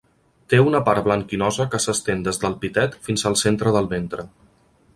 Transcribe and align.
Té 0.51 0.59
una 0.67 0.79
part 0.87 1.03
blanquinosa 1.07 1.67
que 1.75 1.79
s'estén 1.85 2.23
des 2.29 2.41
del 2.45 2.55
pitet 2.65 2.97
fins 3.09 3.27
al 3.31 3.37
centre 3.43 3.75
del 3.77 3.91
ventre. 3.93 4.27